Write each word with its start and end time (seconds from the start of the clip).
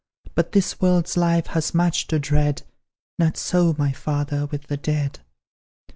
But 0.33 0.53
this 0.53 0.81
world's 0.81 1.15
life 1.15 1.45
has 1.53 1.75
much 1.75 2.07
to 2.07 2.17
dread, 2.17 2.63
Not 3.19 3.37
so, 3.37 3.75
my 3.77 3.91
Father, 3.91 4.47
with 4.47 4.63
the 4.65 4.77
dead. 4.77 5.19